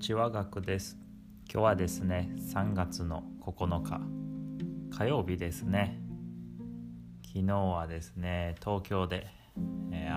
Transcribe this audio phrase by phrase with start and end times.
[0.00, 0.96] ちは学です。
[1.52, 4.00] 今日はですね3月の9日。
[4.96, 6.00] 火曜日ですね。
[7.22, 9.26] 昨日はですね東京で、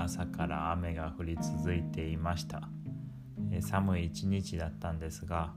[0.01, 2.69] 朝から雨が降り続いていました、
[3.59, 5.51] 寒い一日だったんですが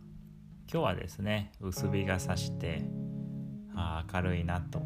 [0.69, 2.83] 今日はですね薄日がさして
[4.13, 4.81] 明るいなと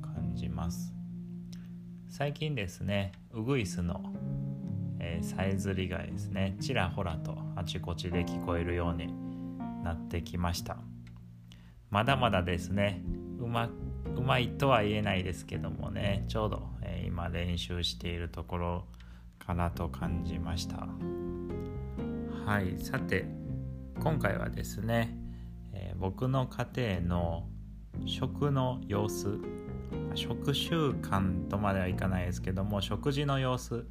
[0.00, 0.94] 感じます。
[2.08, 4.00] 最近ですねウグイスの
[5.00, 6.56] えー、さえずりがですね。
[6.60, 9.12] ちらほらとあちこちで聞こえるように
[9.82, 10.76] なってきました。
[11.90, 13.02] まだまだですね。
[13.38, 13.70] うま
[14.14, 16.24] うまいとは言えないですけどもね。
[16.28, 18.84] ちょうど、えー、今練習しているところ
[19.38, 20.86] かなと感じました。
[22.46, 22.78] はい。
[22.78, 23.26] さて
[23.98, 25.16] 今回はですね、
[25.72, 27.48] えー、僕の家庭の
[28.06, 29.38] 食の様子
[30.14, 33.86] 食習慣とまではいかないですけども食事の様子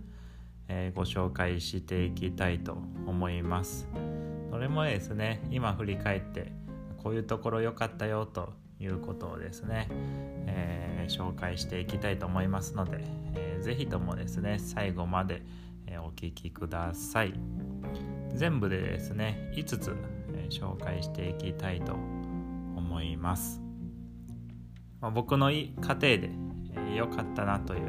[0.70, 3.90] えー、ご紹介していきたいと思います。
[4.50, 6.52] それもですね今振り返って
[6.98, 9.88] こういうところ良かったよということをですね、
[10.48, 13.04] えー、紹介していきたいと思いますので、
[13.36, 15.44] えー、ぜひともですね最後まで、
[16.04, 17.34] お聴きください。
[18.36, 19.96] 全部でですね5つ、
[20.50, 23.62] 紹介していきたいと思います、
[25.02, 26.30] まあ、僕の家庭で
[26.96, 27.82] 良、かったなという、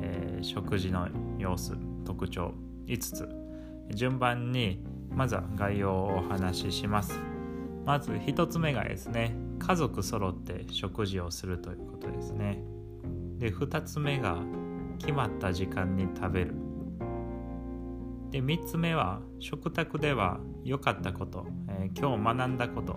[0.00, 1.08] え食事の
[1.38, 1.89] 様子。
[2.04, 2.54] 特徴
[2.86, 3.28] 5つ。
[3.94, 7.18] 順番にまずは概要をお話しします。
[7.84, 12.62] まず1つ目がですね家族揃って食事をするということですね。
[13.38, 14.38] で2つ目が
[14.98, 16.54] 決まった時間に食べる。
[18.30, 22.96] で3つ目は食卓では良かったこと、えー、今日学んだこと、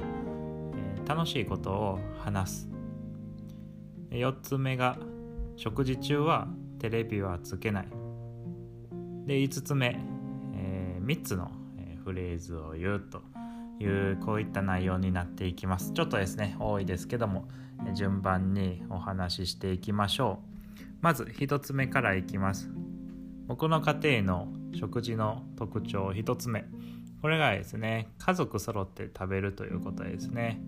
[0.75, 2.69] えー、楽しいことを話す。
[4.11, 4.97] 4つ目が
[5.55, 8.02] 食事中はテレビはつけない。
[9.25, 9.99] で5つ目、
[10.55, 11.51] えー、3つの
[12.03, 13.21] フレーズを言うと
[13.79, 15.93] いうこういった内容になっていきます。
[15.93, 17.47] ちょっとですね多いですけども
[17.95, 20.39] 順番にお話ししていきましょ
[20.79, 20.83] う。
[21.01, 22.69] まず1つ目からいきます。
[23.47, 26.65] 僕の家庭の食事の特徴1つ目。
[27.21, 30.61] これがですね家族揃って食べるということですね。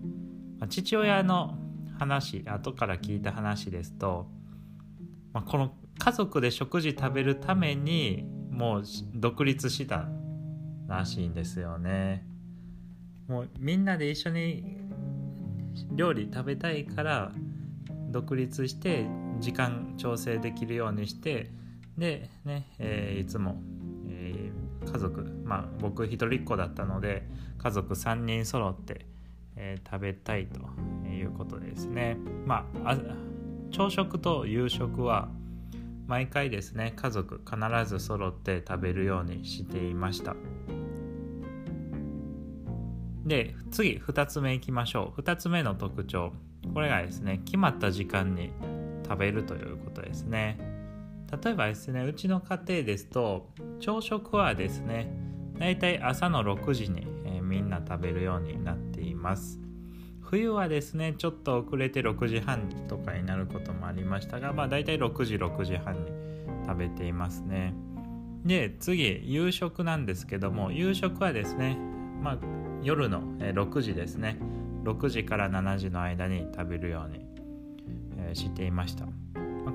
[0.68, 1.58] 父親の
[1.98, 4.26] 話後から聞いた話ですと、
[5.32, 8.82] まあ、この家族で食事食べるためにもう
[9.14, 10.08] 独立した
[10.88, 12.26] らしいんですよね。
[13.28, 14.78] もうみんなで一緒に
[15.92, 17.32] 料理食べたいから
[18.10, 19.06] 独立して
[19.40, 21.50] 時間調整できるようにして
[21.98, 23.60] でね、えー、いつも、
[24.08, 27.28] えー、家族まあ僕一人っ子だったので
[27.58, 29.04] 家族3人揃って、
[29.56, 30.60] えー、食べたいと
[31.08, 32.16] いうことですね。
[32.46, 32.96] まあ
[33.70, 35.28] 朝食と夕食は
[36.06, 37.56] 毎回ですね家族必
[37.88, 40.36] ず揃って食べるようにしていました。
[43.24, 45.20] で次2つ目いきましょう。
[45.20, 46.32] 2つ目の特徴。
[46.72, 48.52] これがですね決まった時間に
[49.04, 50.58] 食べるということですね。
[51.42, 53.48] 例えばですねうちの家庭ですと
[53.80, 55.12] 朝食はですね
[55.58, 59.65] だいたい朝の6時に、えー、みんな食べるようになっています。
[60.28, 66.12] 冬はですねちょっと遅れて6時半とかになることもありましたがまあ大体6時6時半に
[66.66, 67.74] 食べていますね。
[68.44, 71.78] で次夕食なんですけども夕食はですね
[72.22, 72.38] まあ
[72.82, 74.38] 夜の6時ですね。
[74.84, 79.06] 6時から7時の間に食べるようにしていました。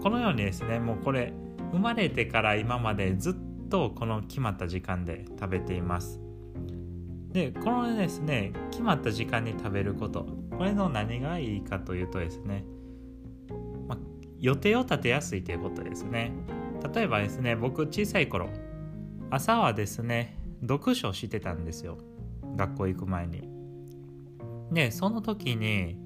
[0.02, 1.34] このようにですねもうこれ
[1.72, 3.34] 生まれてから今までずっ
[3.70, 6.20] とこの決まった時間で食べています。
[7.32, 12.64] でこのですね決まった時間に食べることこれの何がいいかというとですね、
[13.88, 13.98] ま
[14.40, 16.34] 予定を立てやすいということですね。
[16.94, 18.48] 例えばですね僕小さい頃
[19.32, 21.98] 朝はですね読書してたんですよ。
[22.58, 23.50] 学校行く前に。
[24.72, 25.98] でその時に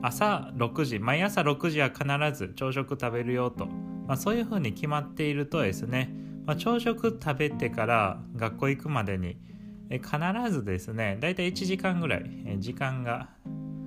[0.00, 2.06] 朝6時毎朝6時は必
[2.38, 6.10] ず朝食食べるよと、まあ、そういうふうに決まっているとですね、
[6.46, 9.36] まあ、朝食食べてから学校行くまでに
[9.90, 10.08] 必
[10.50, 12.24] ずですねだいたい1時間ぐらい
[12.60, 13.33] 時間が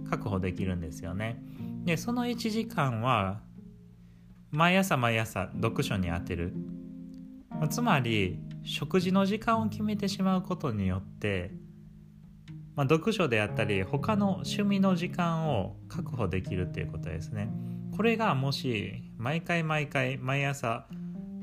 [0.09, 1.41] 確保できるんですよね。
[1.85, 3.41] でその1時間は
[4.51, 6.53] 毎朝毎朝読書に充てる。
[7.69, 11.51] つまり食事の時間を決めてしまうことによって、
[12.75, 17.49] まあ、読書であったり他の趣味の時間を確保できるっていうことですね。
[17.95, 20.85] これがもし毎回毎回毎朝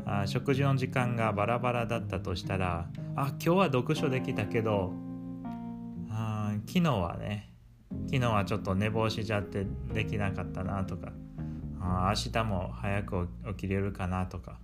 [0.06, 4.92] あ食事の時間がバラバラだったとしたらあ今日は読書できたけど
[6.10, 7.53] あ昨日はね
[8.06, 11.12] 昨日はちょっと寝坊しちゃってできなかったなとか
[11.80, 14.58] あ明日も早く起きれるかなとか、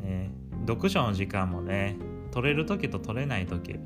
[0.00, 0.32] ね、
[0.66, 1.96] 読書の時間もね
[2.32, 3.76] 取れる時と取れない時、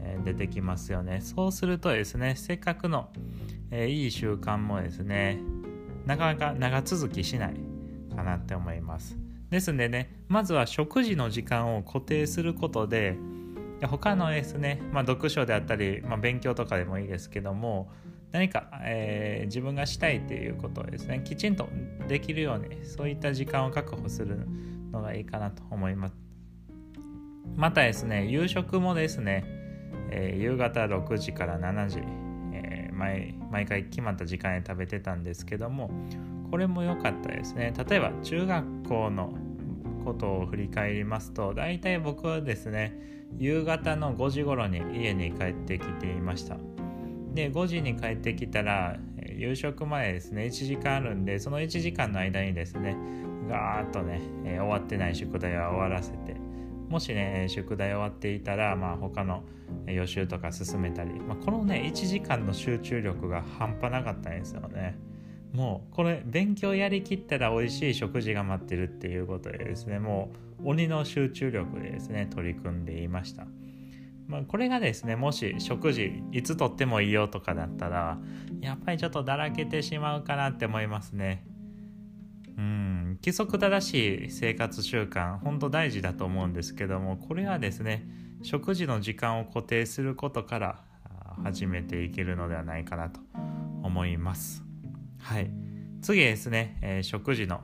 [0.00, 1.20] えー、出てきますよね。
[1.20, 3.10] そうするとですねせっかくの、
[3.70, 5.40] えー、いい習慣もですね
[6.06, 7.54] なかなか長続きしない
[8.14, 9.16] かなって思います。
[9.50, 13.16] ですんでねまずは食事の時間を固定することで
[13.82, 17.90] 他のですね、まあ、読書であったり、まあ、勉強とかでもいいですけども
[18.32, 21.68] 何か、えー、自分がしたいっていうことをですねきちんと
[22.08, 24.46] できるようにそういった時間を確保する
[24.92, 26.14] のがいいかなと思います。
[27.56, 29.44] またですね夕食もですね、
[30.10, 31.98] えー、夕方6時から7時、
[32.52, 35.90] えー、毎毎回決まった時間に食べてたんですけども
[36.50, 37.72] これも良かったですね。
[37.88, 39.34] 例えば中学校の
[40.04, 42.96] ことを振り返りますと大体僕はですね
[43.38, 46.56] 夕方の5時頃に家に帰ってきていました。
[47.34, 48.96] で5時に帰ってきたら
[49.36, 52.96] 夕食前ですね1時間あるんでその1時間の間にですね
[53.48, 56.36] ガーッとね、え、終わってない宿題は終わらせて
[56.88, 59.44] もしね宿題終わっていたら、まあ、他の
[59.86, 64.98] 予習とか進めたり、まあ、このね1時間の集中力が半端なかったんですよね。
[65.52, 70.30] もうこれ勉強やりきったら美味しい食事が待ってるっていうことでですねも
[70.62, 73.46] う鬼の集中力でですね取り組んでいました。
[74.30, 78.16] まあ、これがですねもし食事いつとってもいいよとかだったら
[78.60, 81.44] やっぱりちょっとだらけてしまうかなって思いますね。
[82.56, 88.06] うん規則正しい生活習慣本当大事だと思うんですけどもこれはですね
[88.42, 90.84] 食事の時間を固定することから
[91.42, 93.20] 始めていけるのではないかなと
[93.82, 94.62] 思います。
[95.18, 95.50] はい。
[96.02, 97.60] 次ですね、えー、食事の、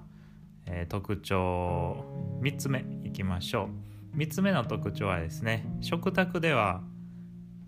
[0.66, 2.04] えー、特徴
[2.42, 3.95] 3つ目いきましょう。
[4.16, 6.82] 3つ目の特徴はですね食卓では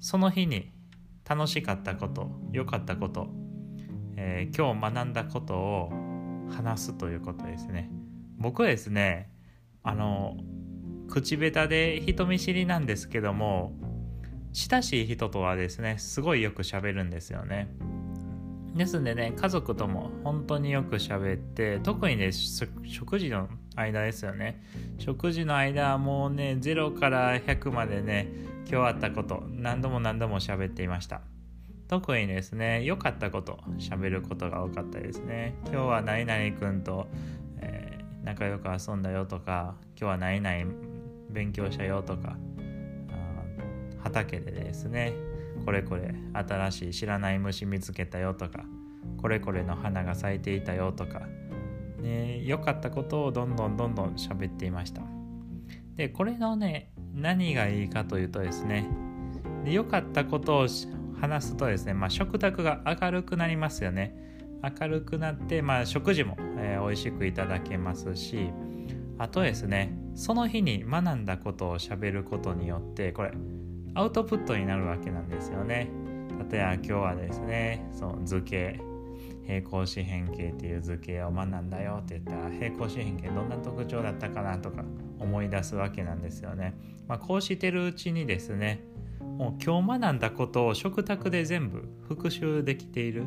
[0.00, 0.72] その日に
[1.28, 3.28] 楽しかったこと良かったこと、
[4.16, 5.90] えー、今日学んだことを
[6.50, 7.90] 話すということですね。
[8.38, 9.30] 僕はですね
[9.82, 10.36] あの
[11.08, 13.72] 口下手で人見知りなんですけども
[14.52, 17.68] 親しい人とはですねすごいよく喋るんですよね。
[18.74, 23.48] ですんでね家族とも本当によく喋って特にね食事の
[23.78, 24.62] 間ですよね。
[24.98, 28.28] 食事の間はもうね0から100までね
[28.70, 31.20] 今日あったこと何度も何度も喋っていました。
[31.88, 35.54] 特にですね良かったこと喋ることが多かったですね。
[35.66, 37.06] 今日は何々くんと、
[37.60, 40.72] えー、仲良く遊んだよとか今日は何々
[41.30, 42.36] 勉強したよとか
[44.02, 45.12] 畑でですね
[45.64, 48.64] これこれ新しい知らない虫見つけたよとか
[49.20, 51.22] これこれの花が咲いていたよとか
[52.00, 55.02] ね、良かったことをどんどんどんどん喋っていました。
[55.96, 58.88] でこれのね何がいいかというとですね
[59.64, 60.66] 良かったことを
[61.20, 64.14] 話すとですね、まあ、食卓が明るくなりますよね。
[64.80, 68.50] 明るくなって、まあ、食事も、えー、美味しくいただけますし
[69.16, 73.32] あとですねその日に学んだことをしゃべることによってこれ
[73.94, 75.90] アウトプットになるわけなんですよね。
[76.50, 78.80] 例えば今日はですねその図形。
[79.48, 84.58] 平行四辺形っていう図形を学んだよって言ったら平行四辺形どんな特徴だったかな？
[84.58, 84.84] とか
[85.18, 86.74] 思い出すわけなんですよね。
[87.08, 88.84] まあ、こうしてるうちにですね
[89.20, 93.22] もう今日学んだことを食卓で全部復習できている、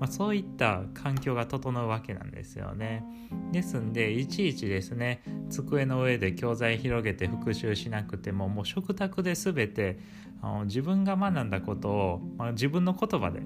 [0.00, 3.04] まあ、そういった環境が整うわけなんですよね。
[3.52, 5.20] ですんでいちいちですね
[5.50, 9.98] 机の上で教材広げて復習しなくてももう食卓で全て
[10.40, 13.42] あの自分が学んだことを、まあ、自分の言葉で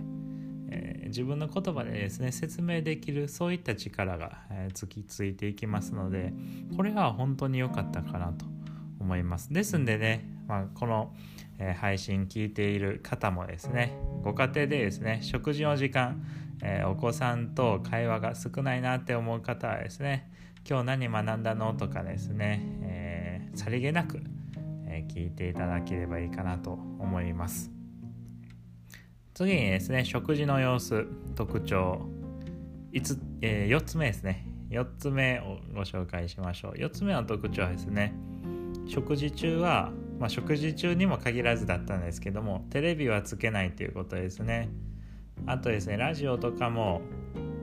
[1.13, 6.33] 自分の言葉でですね説明できるそういった力が、えー、つきついていきますので
[6.75, 8.47] これは本当に良かったかなと
[8.99, 11.15] 思いますですんでね、まあ、この、
[11.59, 16.25] えー、配信聞いている方もですねご家庭でですね食事の時間、
[16.63, 20.31] えー、お子さんと会話が少ないなって思う方はですね
[20.69, 24.23] 今日何学んだのとかですね、えさりげなく、
[24.87, 27.82] え聞いていただければいいかなと思います。
[29.35, 32.07] 次にですね食事の様子特徴。
[32.93, 34.47] 5,、えー、4つ目ですね。
[34.71, 36.73] 4つ目をご紹介しましょう。
[36.73, 38.15] 4つ目の特徴はですね
[38.87, 44.69] 食事中は、まあ、食事中にも限らずだったんですけどもテレビはつけないということですね。
[45.47, 47.01] あとですねラジオとかも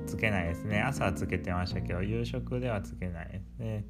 [0.08, 0.82] つけないですね。
[0.82, 3.86] 朝はつけてましたけど夕食ではつけないですね。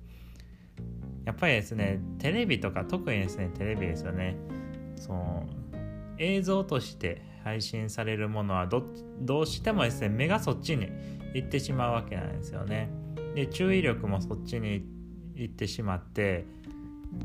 [1.23, 4.35] やっぱりですねテレビとか特にですねテレビですよね。
[4.97, 5.47] その
[6.17, 8.83] 映像として配信されるものはど
[9.21, 10.87] どうしてもですね目がそっちに
[11.33, 12.89] 行ってしまうわけなんですよね。
[13.35, 14.83] で注意力もそっちに
[15.35, 16.45] 行ってしまって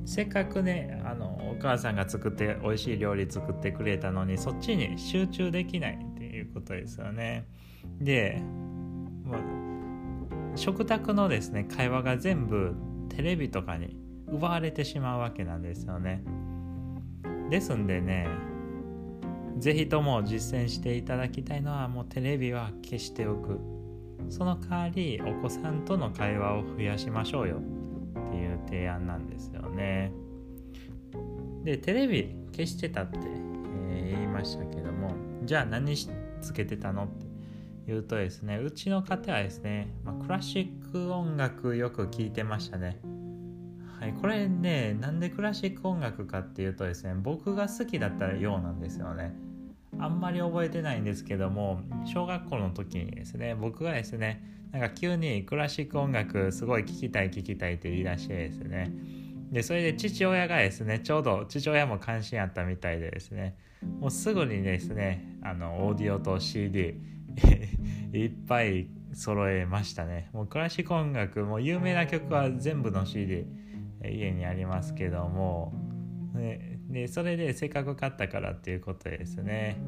[0.04, 7.46] せっかくねあのお母さんが作って美味しい料理作ってくれたのにそっちに集中できないっていうことですよね。
[8.00, 8.40] で、
[9.24, 9.40] まあ、
[10.56, 12.74] 食卓のですね会話が全部
[13.08, 13.96] テレビとかに
[14.28, 16.22] 奪われてしまうわけなんですよね。
[17.50, 18.26] ですんでね
[19.60, 23.60] 是非とも実践していただきたいのはもうテレビは消しておく。
[24.30, 27.56] その代わりお子さんとの会話を増やしましょうよ。
[27.56, 30.12] っていう提案なんですよね。
[31.64, 33.18] でテレビ消してたって、
[33.90, 35.12] えー、言いましたけども
[35.44, 37.26] じゃあ何つけてたのって
[37.86, 43.00] 言うとですねうちの家庭はですね、まあ、クラシック音楽よく聴いてましたね。
[44.04, 49.32] はい、これねなんでクラシック音楽かっていうとですね僕が好きだったようなんですよね。
[49.98, 58.92] あんまり覚えてないんですけども小学校の時にですね僕がですねなんか急にクラシック音楽すごい聴きたい聴きたいって言い出してですね。
[59.50, 63.56] でそれで父親がですねちょうど父親も関心あったみたいでですね。
[64.00, 67.00] もうすぐにですねあのオーディオと CD
[68.12, 70.28] いっぱい揃えましたね。
[70.34, 73.46] もうクラシック音楽もう有名な曲は全部の CD
[74.10, 75.72] 家にありますけども、
[76.34, 79.80] ね、でそれでせっかく買ったからっていうことですね。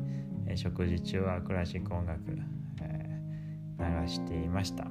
[0.54, 2.22] 食事中はクラシック音楽、
[2.80, 4.86] えー、流していました。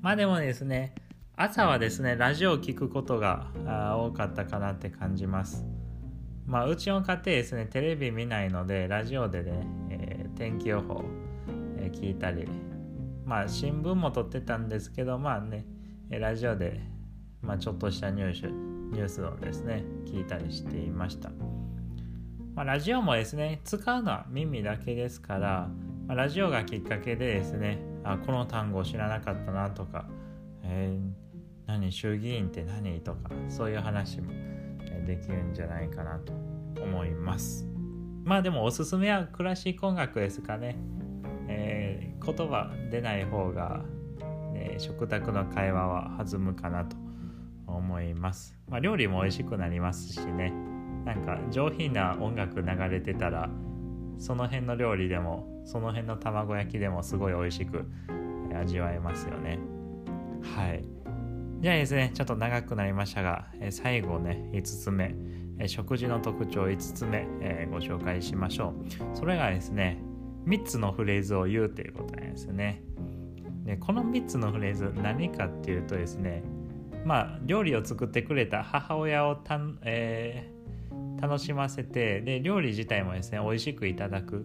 [0.00, 0.94] まあでもですね
[1.34, 3.46] 朝はですねラジオを聞くことが
[3.96, 5.66] 多かったかなって感じます。
[6.46, 11.04] まあうちの家庭ですねテレビ見ないのでラジオでね、えー、天気予報、
[11.78, 12.48] えー、聞いたり。
[13.24, 15.66] まあ新聞も撮ってたんですけどまあね
[16.08, 16.80] ラジオで
[17.42, 18.42] まあ、ちょっとしたニュース
[18.92, 21.30] ニュースをですね聞いたりしていました、
[22.54, 25.68] まあ、ラジオもですね使うのは耳だけですから、
[26.06, 30.06] まあ、ラジオがきっかけでですねあこの単語知らなかったなとか、
[30.62, 31.10] えー、
[31.66, 34.32] 何衆議院って何とかそういう話も
[35.06, 36.32] できるんじゃないかなと
[36.82, 37.66] 思います。
[38.24, 40.76] まあでもおすすめはクラシック音楽ですかね、
[41.48, 43.82] えー、言葉出ない方が、
[44.52, 46.96] ね、食卓の会話は弾むかなと
[47.78, 50.52] 思います、まあ、料理も美味しくなりますしね。
[51.04, 53.48] なんか上品な音楽流れてたら
[54.18, 57.86] その辺の料理でもその辺の卵焼きでもすごい美味しく
[58.54, 59.58] 味わえますよね。
[60.42, 60.84] はい。
[61.60, 65.14] じゃあですねちょっと長くなりましたが最後ね5つ目。
[65.66, 68.74] 食事の特徴5つ目、えー、ご紹介しましょ
[69.14, 69.16] う。
[69.16, 70.00] それがですね
[70.46, 72.82] 3つのフレーズを言うということなんですね。
[73.64, 76.42] でこの3つのフレーズ何かっていうとですね
[77.04, 84.44] まあ料理を作ってくれた母親をた、えー、楽しませてで料理自体もですね美味しくいただく、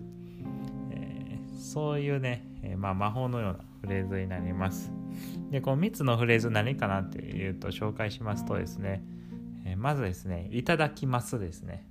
[0.92, 4.92] えー、そういうね、えー、まあ、魔法のようなフレーズになります。
[5.52, 9.04] でこの3つのフレーズ何かなっていうと紹介しますとですね、
[9.66, 11.86] えまずですねいただきますですね。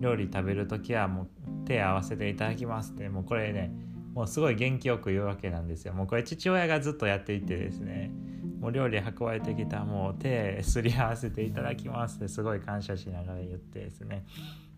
[0.00, 1.28] 料理食べる時はもう
[1.66, 3.72] 手合わせていただきますってもうこれね
[4.14, 5.92] もうすごい元気よく言うわけなんですよ。
[5.92, 8.10] もうこれ父親がずっとやっていてですね
[8.64, 14.24] もう料理運ばれてきたもう手すり合わせていただきますってすごい感謝しながら言ってですね。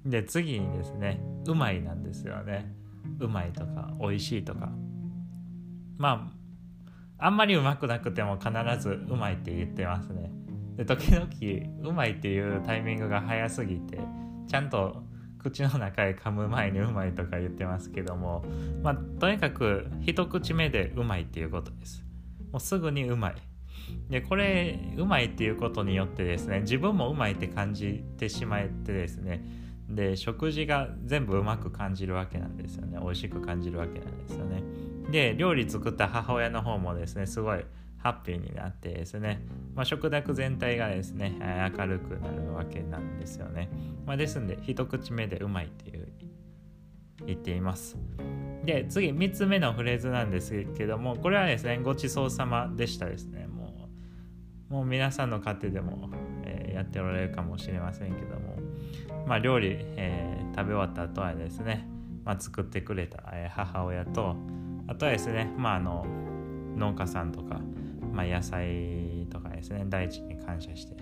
[0.05, 2.75] で次にですねうまいなんですよね。
[3.21, 4.73] うまいとか美味しいとか。
[5.99, 6.28] ま
[7.19, 8.50] ああんまりうまくなくても必
[8.81, 10.33] ずうまいって言ってますね。
[10.75, 14.00] で時々うまいっていうタイミングが早すぎて
[14.49, 15.05] ちゃんと
[15.38, 18.45] 口の中へ噛む前にうまいとか言ってますけども
[18.83, 22.05] まあとにかく一口目でうまいっていうことです。
[22.50, 23.37] もうすぐにうまい。
[24.09, 29.45] でこれうまいっていうことによってですね自分もうまいって感じてしまってですね
[29.88, 32.99] で食事が全部うまく感じるわけなんですよね。
[33.00, 34.62] 美味しく感じるわけなんですよね。
[35.11, 37.64] で料理作った母親の方もですねすごい
[37.99, 41.37] ハッピーになってですね、まあ、食卓全体がですね
[41.76, 43.69] 明るくなるわけなんですよね、
[44.05, 46.09] まあ、ですんで一口目でうまいっていう
[47.26, 47.97] 言っています。
[48.64, 53.47] で次3つ目のフレーズなんですけどもこれはですねごちそうさまでしたですね。
[54.68, 56.11] もう皆さんの家庭でも、
[56.44, 58.56] えー、やっておられるかもしれませんけども、
[59.26, 61.87] まあ、料理、えー、食べ終わった後はですね、
[62.25, 64.37] まあ、作ってくれた、えー、母親と
[64.88, 66.04] あとはですね、まあ、あの
[66.76, 67.61] 農家さんとか、
[68.12, 70.96] まあ、野菜とかですね大地に感謝して、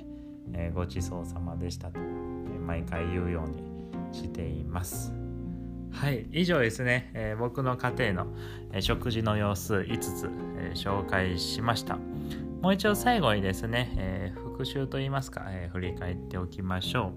[0.53, 3.63] えー、ごちそうさまでしたと、えー、毎回言うように
[4.13, 5.13] しています。
[5.91, 8.27] はい、以上ですね、えー、僕の家庭の、
[8.73, 10.29] えー、食事の様子5つ、
[10.59, 11.99] えー、紹介しました。
[12.65, 17.13] もう一度最後にですね、えー、復習といいますか、えー、振り返っておきましょ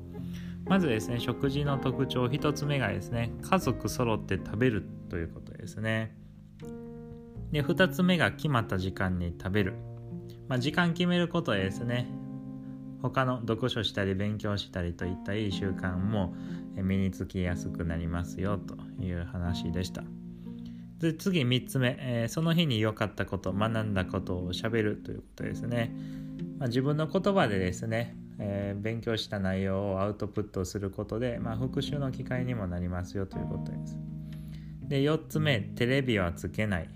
[0.65, 0.69] う。
[0.69, 6.13] まずですね、食事の特徴1つ目がですね、家族揃って食べるということですね。
[7.53, 9.75] で、2つ目が決まった時間に食べる。
[10.49, 12.09] まあ、時間決めることでですね、
[13.01, 16.35] 他の読書したり勉強したりといったいい習慣も
[16.75, 20.03] 身につきやすくなりますよという話でした。
[20.99, 25.95] で次3つ目、えー、その日に良かったこと学んだことをしゃべるということですね、
[26.57, 33.97] まあ、自分の言葉でですねえー、勉強した内容をアウトプットすることで、まあ、復習の機会にもなりますよということです。
[34.87, 35.59] で4つ目。
[35.59, 36.89] テレビはつけない、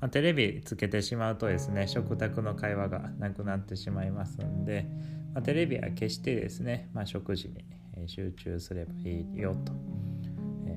[0.00, 4.86] まあ、テレビつけてしまうとですね食卓の会話がなくなってしまいますんで、
[5.34, 9.72] まあ、テレビは消してですね、ま、食事に集中すればいいよと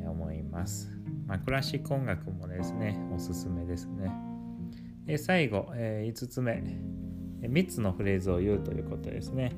[0.09, 0.94] 思います、
[1.25, 4.11] まあ、クラシック音楽もですねおすすめですね。
[5.05, 6.63] で最後、え5つ目。
[7.41, 9.51] 3つのフレーズを言うということですね。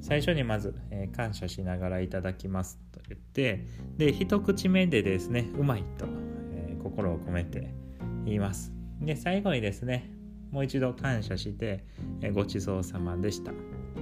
[0.00, 2.78] 最初にまず、えー、感謝しながらいただきます。
[2.92, 6.06] と言ってで一口目でですねうまいと、
[6.52, 7.72] えー、心を込めて
[8.24, 8.72] 言います。
[9.00, 10.10] で最後にですね
[10.50, 11.84] もう一度感謝して、
[12.20, 13.52] えー、ごちそうさまでした。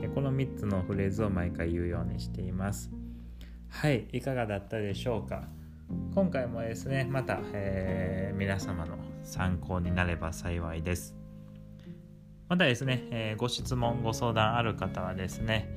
[0.01, 2.91] でこの3つのフレーズを毎回言うようにしています。
[3.69, 5.49] はいいかがだったでしょうか？
[6.15, 11.15] 今回もですねまた、えー、皆様の参考になれば幸いです。
[12.49, 15.69] またですね、えー、ご質問ご相談ある方はですね、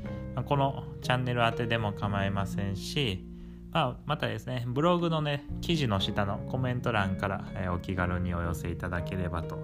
[0.48, 3.28] このチャンネル宛てでも構いませんし、
[3.72, 9.56] まあ、またですねブログのね記事の下のコメント欄から、えー、お気軽にお寄せいただければと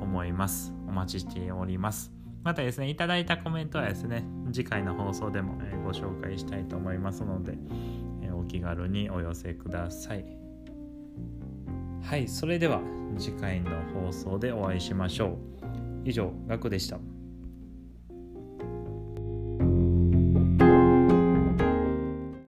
[0.00, 0.72] 思います。
[0.88, 2.12] お待ちしております。
[2.44, 7.56] またですねいただいたコメントはですね次回の放送でも、え、ご紹介したいと思いますので、
[8.44, 10.24] お気軽にお寄せください
[12.02, 12.80] はいそれでは
[13.18, 15.54] 次回の放送でお会いしましょう
[16.04, 16.98] 以上、ガクでした。